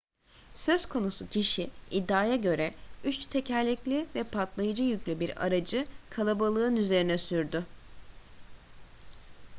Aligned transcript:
söz 0.53 0.85
konusu 0.85 1.29
kişi 1.29 1.69
iddiaya 1.91 2.35
göre 2.35 2.73
üç 3.03 3.25
tekerlekli 3.25 4.05
ve 4.15 4.23
patlayıcı 4.23 4.83
yüklü 4.83 5.19
bir 5.19 5.45
aracı 5.45 5.87
kalabalığın 6.09 6.75
üzerine 6.75 7.17
sürdü 7.17 7.65